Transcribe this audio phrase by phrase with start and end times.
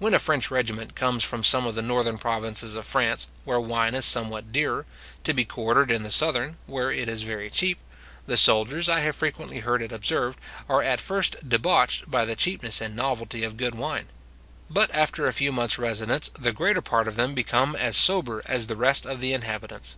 [0.00, 3.94] When a French regiment comes from some of the northern provinces of France, where wine
[3.94, 4.84] is somewhat dear,
[5.22, 7.78] to be quartered in the southern, where it is very cheap,
[8.26, 12.80] the soldiers, I have frequently heard it observed, are at first debauched by the cheapness
[12.80, 14.08] and novelty of good wine;
[14.68, 18.66] but after a few months residence, the greater part of them become as sober as
[18.66, 19.96] the rest of the inhabitants.